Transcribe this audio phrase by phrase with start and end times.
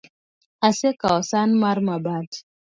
[0.67, 2.39] Asekawo san mar mabati